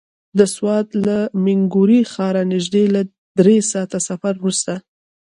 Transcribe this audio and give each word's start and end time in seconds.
د 0.37 0.39
سوات 0.55 0.87
له 1.05 1.17
مينګورې 1.45 1.99
ښاره 2.13 2.41
نژدې 2.53 2.83
له 2.95 3.01
دری 3.37 3.57
ساعته 3.71 3.97
سفر 4.09 4.33
وروسته. 4.39 4.73